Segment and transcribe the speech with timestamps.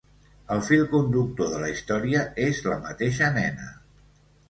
[0.55, 3.73] El fil conductor de la història és la mateixa nena.